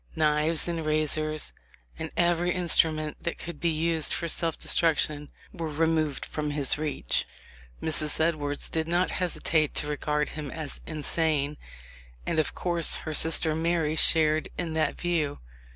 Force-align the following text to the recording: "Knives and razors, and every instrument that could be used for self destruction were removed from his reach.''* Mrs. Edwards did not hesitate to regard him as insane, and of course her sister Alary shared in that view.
"Knives 0.15 0.67
and 0.67 0.83
razors, 0.83 1.53
and 1.99 2.09
every 2.17 2.51
instrument 2.51 3.17
that 3.21 3.37
could 3.37 3.59
be 3.59 3.69
used 3.69 4.13
for 4.13 4.27
self 4.27 4.57
destruction 4.57 5.29
were 5.53 5.67
removed 5.69 6.25
from 6.25 6.49
his 6.49 6.75
reach.''* 6.75 7.25
Mrs. 7.83 8.19
Edwards 8.19 8.67
did 8.67 8.87
not 8.87 9.11
hesitate 9.11 9.75
to 9.75 9.85
regard 9.87 10.29
him 10.29 10.49
as 10.49 10.81
insane, 10.87 11.55
and 12.25 12.39
of 12.39 12.55
course 12.55 12.95
her 13.05 13.13
sister 13.13 13.53
Alary 13.53 13.95
shared 13.95 14.49
in 14.57 14.73
that 14.73 14.99
view. 14.99 15.37